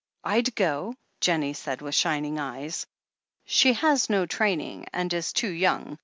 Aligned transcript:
"I'd 0.23 0.55
go," 0.55 0.95
Jennie 1.19 1.53
said, 1.53 1.83
with 1.83 1.93
shining 1.93 2.39
eyes. 2.39 2.87
"She 3.45 3.73
has 3.73 4.09
no 4.09 4.25
training, 4.25 4.87
and 4.91 5.13
is 5.13 5.31
too 5.31 5.51
young. 5.51 5.99